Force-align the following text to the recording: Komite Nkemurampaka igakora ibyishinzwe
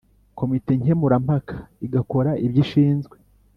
Komite 0.39 0.71
Nkemurampaka 0.79 1.55
igakora 1.85 2.31
ibyishinzwe 2.45 3.15